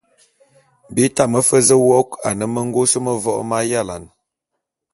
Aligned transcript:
Bi 0.93 1.03
tame 1.15 1.39
fe 1.47 1.57
zu 1.67 1.75
wôk 1.87 2.09
ane 2.27 2.45
mengôs 2.53 2.93
mevok 3.05 3.37
m'ayalane. 3.49 4.09